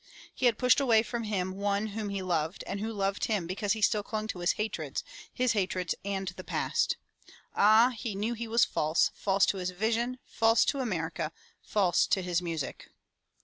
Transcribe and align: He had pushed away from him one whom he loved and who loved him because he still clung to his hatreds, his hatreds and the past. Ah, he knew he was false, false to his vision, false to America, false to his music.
He 0.33 0.47
had 0.47 0.57
pushed 0.57 0.79
away 0.79 1.03
from 1.03 1.25
him 1.25 1.51
one 1.51 1.85
whom 1.93 2.09
he 2.09 2.23
loved 2.23 2.63
and 2.65 2.79
who 2.79 2.91
loved 2.91 3.25
him 3.25 3.45
because 3.45 3.73
he 3.73 3.83
still 3.83 4.01
clung 4.01 4.25
to 4.29 4.39
his 4.39 4.53
hatreds, 4.53 5.03
his 5.31 5.51
hatreds 5.51 5.93
and 6.03 6.27
the 6.29 6.43
past. 6.43 6.97
Ah, 7.55 7.93
he 7.95 8.15
knew 8.15 8.33
he 8.33 8.47
was 8.47 8.65
false, 8.65 9.11
false 9.13 9.45
to 9.45 9.57
his 9.57 9.69
vision, 9.69 10.17
false 10.25 10.65
to 10.65 10.79
America, 10.79 11.31
false 11.61 12.07
to 12.07 12.23
his 12.23 12.41
music. 12.41 12.89